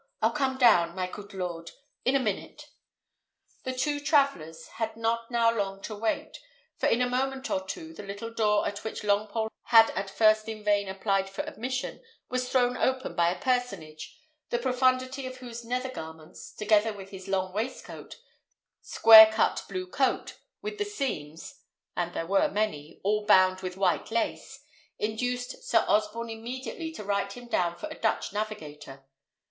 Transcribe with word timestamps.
I'll 0.19 0.31
come 0.31 0.57
down, 0.57 0.95
my 0.95 1.05
coot 1.05 1.31
lord, 1.31 1.73
in 2.05 2.15
a 2.15 2.19
minute." 2.19 2.71
The 3.65 3.71
two 3.71 3.99
travellers 3.99 4.65
had 4.79 4.97
not 4.97 5.29
now 5.29 5.53
long 5.55 5.79
to 5.83 5.95
wait; 5.95 6.39
for 6.75 6.89
in 6.89 7.03
a 7.03 7.07
moment 7.07 7.51
or 7.51 7.63
two 7.67 7.93
the 7.93 8.01
little 8.01 8.33
door 8.33 8.67
at 8.67 8.83
which 8.83 9.03
Longpole 9.03 9.49
had 9.65 9.91
at 9.91 10.09
first 10.09 10.49
in 10.49 10.63
vain 10.63 10.87
applied 10.89 11.29
for 11.29 11.43
admission 11.43 12.01
was 12.29 12.49
thrown 12.49 12.77
open 12.77 13.13
by 13.15 13.29
a 13.29 13.39
personage, 13.39 14.19
the 14.49 14.57
profundity 14.57 15.27
of 15.27 15.37
whose 15.37 15.63
nether 15.63 15.87
garments, 15.89 16.51
together 16.51 16.93
with 16.93 17.11
his 17.11 17.27
long 17.27 17.53
waistcoat, 17.53 18.17
square 18.81 19.31
cut 19.31 19.63
blue 19.69 19.85
coat, 19.85 20.33
with 20.63 20.79
the 20.79 20.83
seams, 20.83 21.59
and 21.95 22.15
there 22.15 22.25
were 22.25 22.49
many, 22.49 22.99
all 23.03 23.27
bound 23.27 23.61
with 23.61 23.77
white 23.77 24.09
lace, 24.09 24.63
induced 24.97 25.63
Sir 25.63 25.85
Osborne 25.87 26.31
immediately 26.31 26.91
to 26.91 27.03
write 27.03 27.33
him 27.33 27.45
down 27.47 27.75
for 27.75 27.85
a 27.89 27.93
Dutch 27.99 28.33
navigator. 28.33 29.05